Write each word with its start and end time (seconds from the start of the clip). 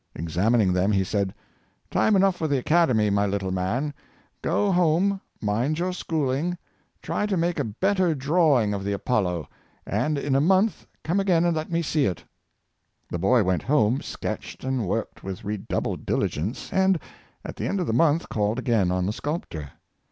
Examining 0.15 0.73
them, 0.73 0.91
he 0.91 1.03
said," 1.03 1.31
Time 1.91 2.15
enough 2.15 2.35
for 2.35 2.47
the 2.47 2.57
Academy, 2.57 3.11
my 3.11 3.27
little 3.27 3.51
man! 3.51 3.93
go 4.41 4.71
home— 4.71 5.21
mind 5.43 5.77
your 5.77 5.93
schooling— 5.93 6.57
try 7.03 7.27
to 7.27 7.37
make 7.37 7.59
a 7.59 7.63
better 7.63 8.15
drawing 8.15 8.73
of 8.73 8.83
the 8.83 8.93
Apollo— 8.93 9.47
and 9.85 10.17
in 10.17 10.33
a 10.33 10.41
month 10.41 10.87
come 11.03 11.19
again 11.19 11.45
and 11.45 11.55
let 11.55 11.69
me 11.69 11.83
see 11.83 12.05
it." 12.07 12.23
The 13.11 13.19
boy 13.19 13.43
went 13.43 13.61
home— 13.61 14.01
sketched 14.01 14.63
and 14.63 14.87
worked 14.87 15.23
with 15.23 15.43
redoubled 15.43 16.03
diligence— 16.07 16.73
and, 16.73 16.99
at 17.45 17.57
the 17.57 17.67
end 17.67 17.79
of 17.79 17.85
the 17.85 17.93
month, 17.93 18.27
called 18.27 18.57
again 18.57 18.89
on 18.89 19.05
the 19.05 19.13
sculptor. 19.13 19.73